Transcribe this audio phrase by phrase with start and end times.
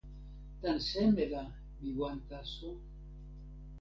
[0.61, 1.43] tan seme la
[1.79, 2.71] mi wan taso?